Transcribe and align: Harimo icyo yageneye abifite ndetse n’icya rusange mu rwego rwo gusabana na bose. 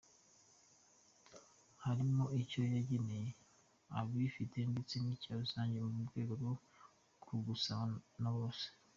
Harimo 1.83 2.23
icyo 2.41 2.61
yageneye 2.73 3.29
abifite 3.99 4.57
ndetse 4.71 4.95
n’icya 4.99 5.31
rusange 5.41 5.77
mu 5.95 6.01
rwego 6.07 6.33
rwo 7.21 7.37
gusabana 7.47 7.95
na 8.21 8.31
bose. 8.37 8.65